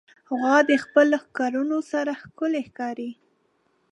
[0.37, 3.11] غوا د خپلو ښکرونو سره ښکلي ښکاري.